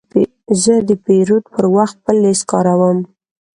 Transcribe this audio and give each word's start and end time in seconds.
زه 0.63 0.73
د 0.87 0.89
پیرود 1.05 1.43
پر 1.53 1.65
وخت 1.75 1.95
خپل 2.01 2.15
لیست 2.23 2.43
کاروم. 2.51 2.97